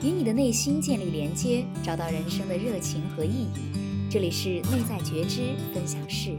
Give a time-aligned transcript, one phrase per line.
[0.00, 4.08] 与你的内心建立连接，找到人生的热情和意义。
[4.08, 6.38] 这里是内在觉知分享室。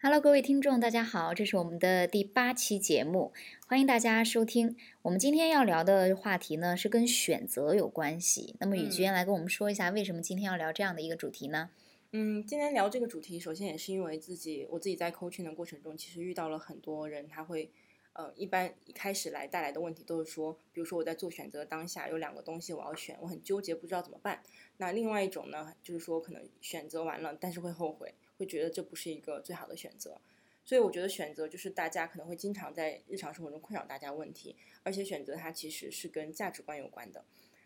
[0.00, 3.32] Hello，各位听众，大家好，这是我们的第八期节目，
[3.66, 4.76] 欢迎大家收听。
[5.02, 8.54] 我们今天要聊的话题呢，是跟选择有关系。
[8.60, 11.70] 那么宇娟来跟我们说一下，为什么今天要聊这样的一个主题呢？
[12.12, 17.68] 嗯，今天聊这个主题，首先也是因为自己，我自己在 coaching 的过程中，其实遇到了很多人，他会，
[18.12, 24.42] 呃，一般一开始来带来的问题都是说，比如说我在做选择当下有两个东西我要选，我很纠结，不知道怎么办。
[24.78, 28.14] 那另外一种呢，就是说可能选择完了，但是会后悔。
[28.38, 30.18] 会觉得这不是一个最好的选择，
[30.64, 37.22] 所以我觉得选择就是大家可能会经常在日常生活中困扰大家问题，而且选择它其实是跟价值观有关的。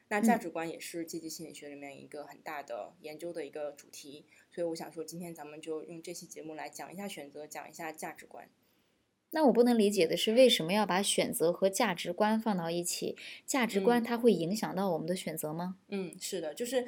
[0.08, 8.50] 那价值观也是积极心理学里面一个很大的研究的一个主题，所以我想说今天咱们就用这期节目来讲一下选择，讲一下价值观。
[9.34, 13.16] 那我不能理解的是，为什么要把选择和价值观放到一起？
[13.44, 15.76] 价值观它会影响到我们的选择吗？
[15.88, 16.86] 嗯，是的，就是。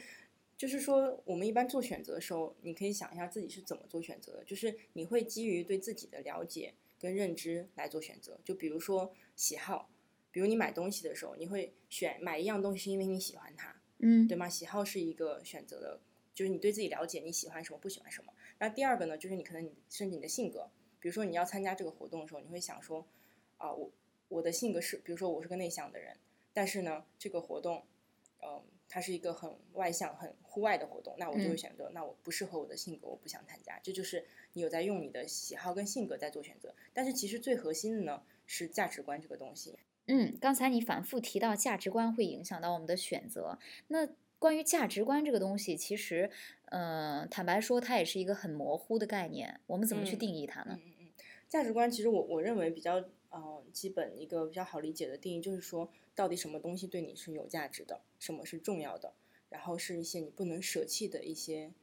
[0.59, 4.45] 就是说，我们一般做选择的时候，你可以想一下自己是怎么做选择的。
[4.45, 8.41] 就是你会基于对自己的了解跟认知来做选择。
[8.43, 9.91] 就比如说喜好，
[10.33, 14.49] 比如你买东西的时候，你会选买一样东西是因为你喜欢它，嗯，对吗？
[14.49, 16.01] 喜好是一个选择的，
[16.33, 18.33] 就是你对自己了解，你喜欢什么，不喜欢什么。
[18.59, 20.71] 那第二个呢，就是你可能你甚至你的性格，
[21.07, 23.07] 比如说你要参加这个活动的时候，你会想说，
[23.59, 23.93] 啊，我
[24.27, 26.17] 我的性格是，比如说我是个内向的人，
[26.53, 27.85] 但是呢，这个活动，
[28.43, 28.61] 嗯。
[28.89, 33.77] 它是一个很外向、很户外的活动，那我就会选择，那我不适合我的性格，我不想参加。
[33.83, 36.73] 这就是你有在用你的喜好跟性格在做选择。
[36.95, 39.77] 但是其实最核心的呢是价值观这个东西。
[40.07, 43.59] 嗯，刚才你反复提到价值观会影响到我们的选择。
[43.89, 46.31] 那关于价值观这个东西，其实，
[46.67, 49.59] 呃，坦白说，它也是一个很模糊的概念。
[49.67, 50.79] 我们怎么去定义它呢？
[50.81, 50.96] 嗯嗯嗯，
[51.57, 53.03] 价值观其实我我认为比较。
[53.29, 59.13] 呃，基本一个比较好理解的定义就是说，到底什么东西对你是有价值的，什么是重要的，
[59.51, 61.75] 然后是一些你不能舍弃的一些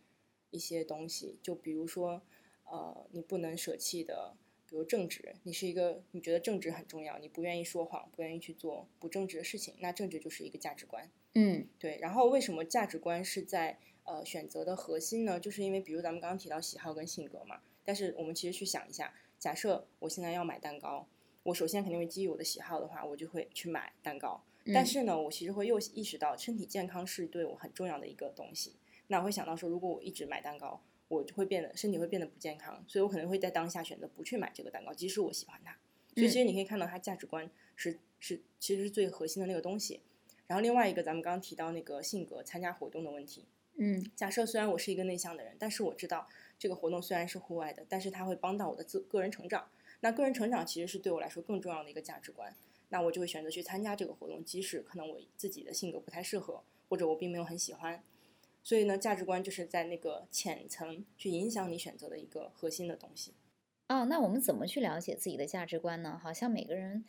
[0.49, 1.37] 一些东西。
[1.43, 2.23] 就比如说，
[2.63, 4.35] 呃，你不能舍弃的，
[4.65, 11.11] 比如正直，你是一个你觉得正直很重要，你不愿意说谎，不愿意去做不正直的事情，那正直就是一个价值观。
[11.35, 11.99] 嗯，对。
[11.99, 15.39] 然后为什么价值观是在呃选择的核心呢？
[15.39, 21.05] 就是因为比如咱们刚刚提到喜好跟性格嘛，但是我们其实去想一下，假设我现在要买蛋糕。
[21.43, 24.41] 我首先肯定会基于我的喜好的话，我就会去买蛋糕。
[24.73, 28.77] 但是呢，我其实会又意识到身体健康是对我很重要的一个东西。
[29.07, 32.81] 那我会想到说，如果我一直买蛋糕，我就会变得身体会变得不健康。
[32.87, 35.77] 所以我可能会在当下选择不去买这个蛋糕，即使我喜欢它。
[36.15, 39.99] 所以其实你可以看到，它价值观是是其实是最核心的那个东西。
[40.47, 43.45] 然后另外一个，咱们刚刚提到那个性格参加活动的问题。
[43.75, 49.69] 嗯，假设虽然我是一个内向的人，但是我知道这个活动虽然是户外的，但是它会帮到我的自个人成长。
[50.01, 52.53] 那个人成长其实是对我来说更重要的一个价值观，
[52.89, 58.03] 那我就会选择去参加这个活动，即使可能我自己的性格不太适合，或者我并没有很喜欢。
[58.61, 63.33] 所以呢，价值观就是在那个浅层去影响你选择的一个核心的东西。
[63.89, 66.19] 哦，那我们怎么去了解自己的价值观呢？
[66.21, 67.03] 好像每个人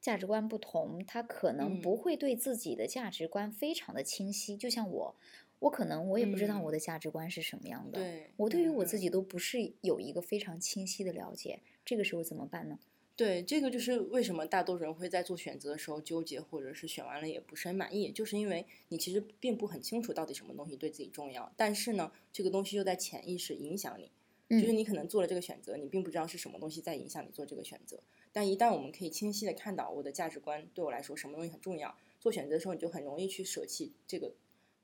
[0.00, 4.56] 价值观不同，他可能不会对自己的价值观非常的清晰。
[4.56, 5.16] 就像我，
[5.60, 8.00] 我可能我也不知道我的价值观是什么样的，
[8.36, 11.60] 我对于我自己都不是有一个非常清晰的了解。
[11.84, 12.78] 这个时候怎么办呢？
[13.16, 24.00] 对，这个就是为什么大多数人会在做选择的时候纠结，或者是选完了也不是很满意，就是因为你其实并不很清楚到底什么东西对自己重要，但是呢，这个东西又在潜意识影响
[24.48, 34.32] 你，就是你可能做了这个选择，你并不知道是什么东西在影响你做这个选择，但一旦我们可以清晰的看到我的价值观对我来说什么东西很重要，做选择的时候你就很容易去舍弃这个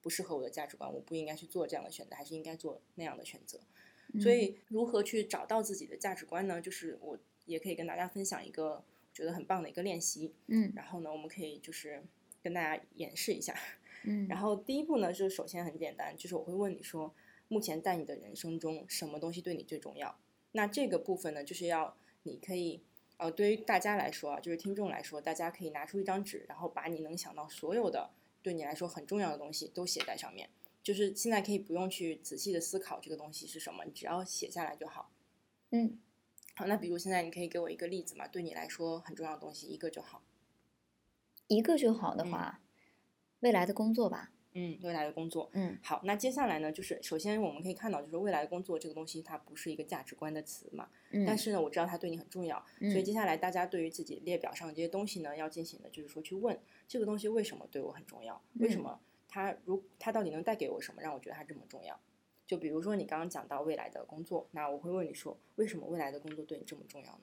[0.07, 3.59] 不适合我的价值观，我不应该去做这样的选择，还是应该做那样的选择。
[4.21, 6.61] 所以，如何去找到自己的价值观呢？
[6.61, 10.33] 就是我也可以跟大家分享一个觉得很棒的一个练习。
[10.47, 12.01] 嗯，然后呢，我们可以就是
[12.41, 13.53] 跟大家演示一下。
[14.05, 17.13] 嗯， 然后第一步呢，就是首先很简单，就是我会问你说，
[17.49, 20.17] 目前在你的人生中，什么东西对你最重要？
[20.53, 22.81] 那这个部分呢，就是要你可以，
[23.17, 28.09] 呃，对于大家来说啊，就是听众来说，大家可以拿出一张纸，然后把你能想到所有的
[28.47, 30.49] 对你来说很重要的东西都写在上面。
[30.81, 35.11] 就是现在可以不用去仔细的思考这个东西是什么，你只要写下来就好。
[35.71, 35.99] 嗯，
[36.55, 38.29] 好，那比如现在你可以给我一个例子嘛？
[38.29, 40.23] 对你来说很重要的东西，一个就好。
[41.49, 42.61] 一个就好的话，
[43.41, 44.31] 未来的工作吧。
[44.59, 45.51] 嗯，未来的工作。
[45.53, 50.89] 嗯，好，那接下来呢，就是首先我们可以看到，就是未来的工作这个东西，它不是一个价值观的词嘛。
[51.11, 51.27] 嗯。
[51.27, 56.59] 但是呢，我知道它对你很重要，所以接下来大家对于自己列表上这些东西呢，要进行的就是说去问
[56.89, 58.43] 这个东西为什么对我很重要？
[58.55, 58.99] 为什么？
[59.29, 62.01] 它如它到底能带给我什么，让我觉得它这么重要？
[62.47, 67.21] 就比如说你刚刚讲到未来的工作，那我会问你说，为什么未来的工作对你这么重要呢？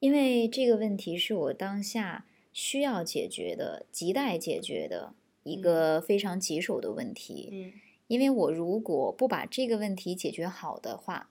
[0.00, 7.48] 因为这个问题是我当下需要解决的、亟待解决的一个非常棘手的问题。
[7.52, 7.72] 嗯
[8.10, 11.30] 因为我如果不把这个问题解决好的话，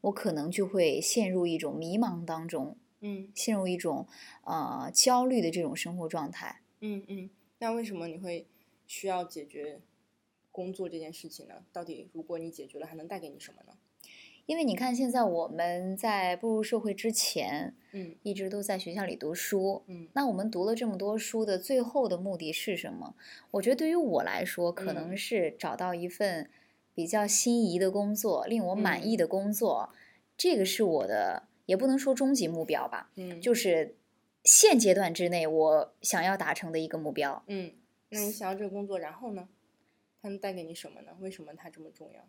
[0.00, 4.08] 我可能就会陷入一种迷茫当中，嗯陷入一种
[4.44, 6.62] 呃焦虑的这种生活状态。
[6.80, 7.28] 嗯嗯，
[7.58, 8.46] 那为什么你会
[8.86, 9.82] 需要解决
[10.50, 11.56] 工作这件事情呢？
[11.70, 13.76] 到底如果你解决了，还能带给你什么呢？
[14.46, 19.82] 因为你看，现在我们在步入社会之前，嗯一直都在学校里读书。
[19.86, 23.14] 嗯那我们读了这么多书的最后的目的是什么？
[23.52, 26.50] 我觉得对于我来说，可嗯能是找到一份
[26.94, 29.90] 比较心仪的工作，令我满意的工作，
[30.36, 33.96] 这个是我的，也不能说终极目标吧，嗯，就是
[34.44, 37.42] 现阶段之内我想要达成的一个目标。
[37.46, 37.72] 嗯，
[38.10, 39.48] 那你想要这个工作，然后呢？
[40.20, 41.12] 它能带给你什么呢？
[41.20, 42.26] 为什么它这么重要？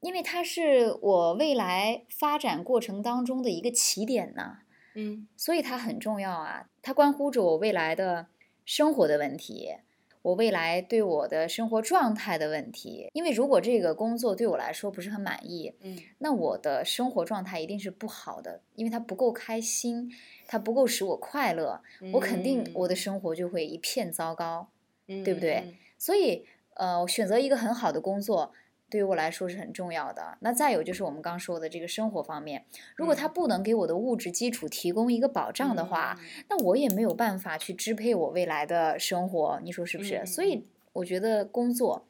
[0.00, 4.60] 因为它是我未来发展过程当中的一个起点呐、
[4.94, 8.26] 嗯所以它很重要啊，它关乎着我未来的
[8.64, 9.76] 生活的问题，
[10.22, 13.08] 我未来对我的生活状态的问题。
[13.12, 20.10] 因为如果这个工作对我来说不是很满意，嗯那我的生活状态一定是不好的，因为它不够开心，
[20.48, 21.82] 它不够使我快乐，
[22.14, 24.70] 我肯定我的生活就会一片糟糕。
[25.06, 25.74] 嗯，对不对嗯？
[25.98, 28.52] 所以，呃，选择一个很好的工作。
[28.90, 30.36] 对于我来说是很重要的。
[30.40, 32.66] 那再有就是我们刚说的这个生活方面，
[32.96, 40.26] 如果它嗯不能给我的物质基础提供一个保障的话，嗯那我也没有办法去支配我未来的生活，你说是不是？
[40.26, 42.06] 所以我觉得工作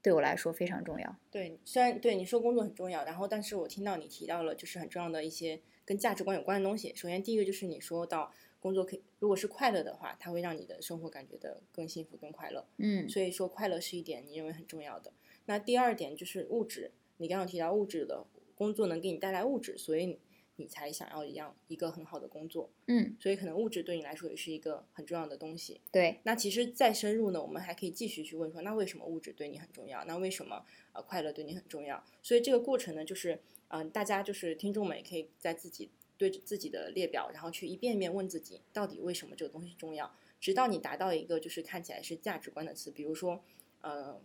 [0.00, 1.16] 对我来说非常重要。
[1.30, 6.92] 对，虽然对你说工作很重要，然后但是我听到你提到了就是很重要的一些跟价值观有关的东西。
[6.94, 12.66] 首先第一个就是你说到工作可以如果是快乐的话，它会让你的生活感觉得更幸福、更快乐。
[12.78, 15.12] 嗯所以说快乐是一点你认为很重要的。
[15.46, 20.18] 那第二点就是物质，你刚刚提到物质的工作能给你带来物质，所以
[20.56, 22.70] 你才想要一样一个很好的工作。
[22.86, 25.80] 嗯，所以可能物质对你来说也是一个很重要的东西。
[25.90, 30.04] 对，那其实再深入呢，我们还可以继续去问说，那为什么物质对你很重要？
[30.04, 32.02] 那为什么呃快乐对你很重要？
[32.22, 33.34] 所以这个过程呢，就是
[33.68, 40.14] 嗯、呃大家就是听众们也可以在自己对着自己的列表，然后去一遍一遍问自己，到底为什么这个东西重要？
[40.40, 43.42] 直到你达到一个就是看起来是价值观的词，比如说
[43.80, 44.20] 呃，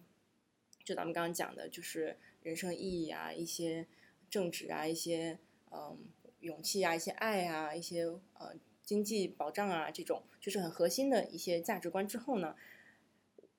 [0.84, 3.86] 就咱们刚刚讲的，就是人生意义啊，一些
[4.30, 5.38] 正直啊，一些
[5.72, 5.98] 嗯、
[6.40, 12.56] 勇气啊，一些爱啊，一些呃经济保障啊，这种就是很核心的一些价值观之后呢，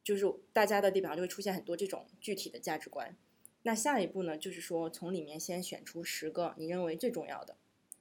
[0.03, 3.17] 就是大家的地表上就会出现很多这种具体的价值观。
[3.63, 7.57] 那下一步呢，就是说从里面先选出十个你认为最重要的，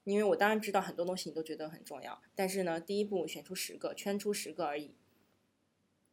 [0.05, 4.95] 因为我当然知道很多东西你都觉得很重要，但是呢，第一步选出十个，圈出十个而已。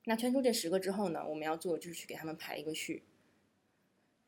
[0.08, 3.02] 那圈出这十个之后呢，我们要做的就是去给他们排一个序。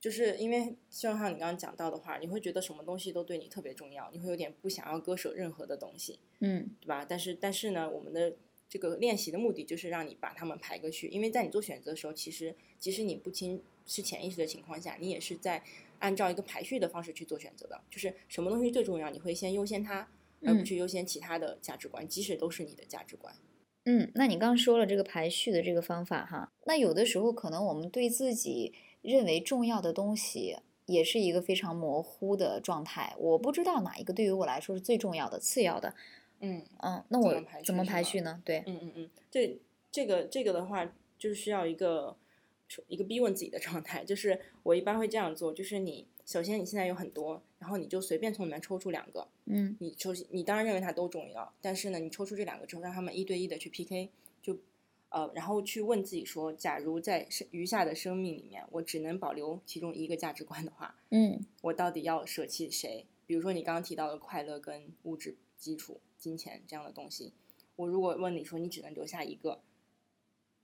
[0.00, 7.04] 就是因为就像你刚刚讲到的话，你会觉得什么东西都对你特别重要，你会有点不想要割舍任何的东西，嗯对吧？
[7.08, 8.36] 但是但是呢，我们的
[8.68, 15.62] 这个练习的目的就是让你把它们排个序，因为在你做选择的时候，其实即使你不清是潜意识的情况下，你也是在
[15.98, 20.08] 按照一个排序的方式去做选择的，就是什么东西最重要，你会先优先它，
[20.42, 23.34] 而不嗯去优先其他的价值观，即使都是你的价值观。
[23.90, 30.56] 嗯，那你刚说了这个排序的这个方法哈，那有的时候可能我们对自己认为重要的东西。
[30.88, 35.94] 也是一个非常模糊的状态，我不知道哪一个对于我来说是最重要的、次要的。
[36.40, 38.40] 嗯嗯，那我怎么排序呢？
[38.42, 39.60] 对，嗯嗯嗯，这
[39.92, 40.86] 这个这个的话，
[41.18, 42.16] 就是需要一个
[42.86, 44.02] 一个逼问自己的状态。
[44.02, 54.10] 就是我一般会这样做，就是你首先你现在有很多，然后你就随便从里面抽出两个，嗯你抽你当然认为它都重要，但是呢，你抽出这两个之后，让他们一对一的去 PK，
[54.42, 54.58] 就
[55.08, 63.06] 呃，然后去问自己说，假如在生余下的生命里面，我只能保留其中一个价值观的话，嗯我到底要舍弃谁？
[63.26, 67.32] 比如说你刚刚提到的快乐跟物质基础、金钱这样的东西，
[67.76, 69.62] 我如果问你说你只能留下一个，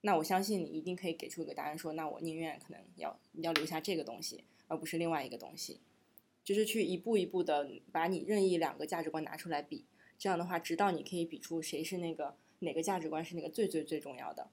[0.03, 5.81] 那我相信你一定可以给出一个答案说，那我宁愿可能要要留下这个东西，而不是另外一个东西，
[6.45, 9.87] 就是去一步一步的把你任意两个价值观拿出来比，
[10.19, 14.49] 这样的话，直到你可以比出谁是那个哪个价值观是那个最最最重要的。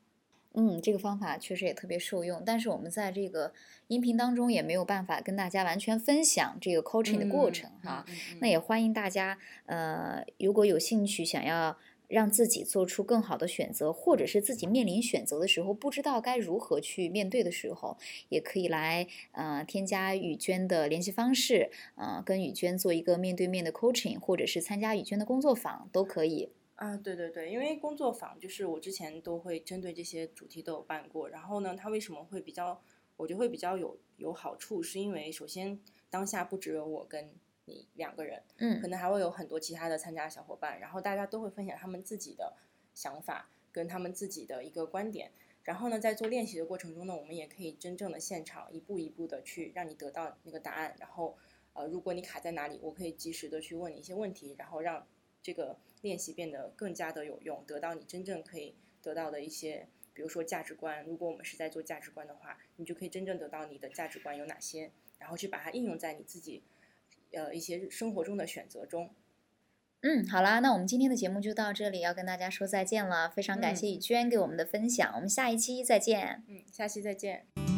[0.53, 3.53] 嗯，这个方法确实也特别受用，但是我们在这个
[3.87, 8.03] 音频当中也没有办法跟大家完全分享这个 coaching 的过程哈。
[8.07, 11.77] 嗯，嗯嗯那也欢迎大家，呃，如果有兴趣想要
[12.11, 17.97] 让自己做出更好的选择，或者是自己面临选择的时候不知道该如何去面对的时候，
[18.29, 26.49] 也可以来呃添加雨娟的联系方式，呃，跟雨娟做一个面对面的 coaching，或者是参加雨娟的工作坊都可以。
[26.75, 32.81] 啊，对对对，因为工作坊就是我之前都会针对这些主题都有办过，然后呢，它为什么会比较，
[33.17, 37.29] 我觉得会比较有有好处，是因为首先当下不只有我跟
[37.65, 42.55] 你两个人，嗯可嗯能还会有很多其他的参加小伙伴，然后大家都会分享他们自己的
[42.93, 45.31] 想法，跟他们自己的一个观点。
[45.63, 50.95] 然后呢，在做练习的过程中呢，我们也可以真正的现场一步一步的去让你得到那个答案。
[50.99, 51.37] 然后，
[51.73, 55.05] 呃，如果你卡在哪里，我可以及时的去问你一些问题，然后让
[55.43, 61.05] 这个练习变得更加的有用，得到你真正可以得到的一些，比如说价值观。
[61.05, 66.63] 如果我们是在做价值观的话，你就可以真正得到你的价值观有哪些，然后去把它应用在你自己，
[67.33, 69.09] 呃，一些生活中的选择中。
[70.01, 73.29] 嗯，好啦，那我们今天的节目就到这里，要跟大家说再见了。
[73.29, 76.43] 非常感谢宇娟给我们的分享，我们下一期再见。
[76.47, 77.70] 嗯，下期再见。